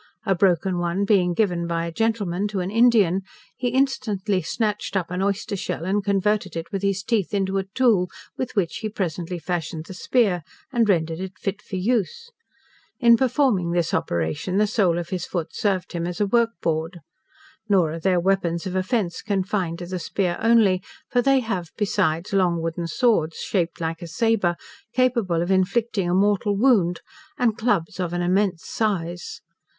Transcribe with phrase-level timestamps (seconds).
[0.25, 3.21] A broken one being given by a gentleman to an Indian,
[3.55, 7.65] he instantly snatched up an oyster shell, and converted it with his teeth into a
[7.65, 10.41] tool with which he presently fashioned the spear,
[10.73, 12.31] and rendered it fit for use:
[12.99, 17.01] in performing this operation, the sole of his foot served him as a work board.
[17.69, 20.81] Nor are their weapons of offence confined to the spear only,
[21.11, 24.55] for they have besides long wooden swords, shaped like a sabre,
[24.93, 27.01] capable of inflicting a mortal wound,
[27.37, 29.41] and clubs of an immense size.